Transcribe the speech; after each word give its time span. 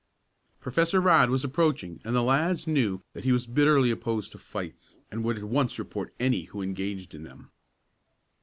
Professor 0.59 0.99
Rodd 0.99 1.29
was 1.29 1.43
approaching 1.43 1.99
and 2.03 2.15
the 2.15 2.23
lads 2.23 2.65
well 2.65 2.73
knew 2.73 3.03
that 3.13 3.23
he 3.23 3.31
was 3.31 3.45
bitterly 3.45 3.91
opposed 3.91 4.31
to 4.31 4.39
fights, 4.39 4.97
and 5.11 5.23
would 5.23 5.37
at 5.37 5.43
once 5.43 5.77
report 5.77 6.11
any 6.19 6.45
who 6.45 6.63
engaged 6.63 7.13
in 7.13 7.21
them. 7.21 7.51